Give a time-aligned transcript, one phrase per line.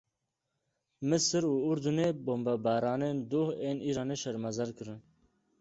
[1.09, 4.99] Misir û Urdinê bombebaranên duh ên Îranê şermezar kirin.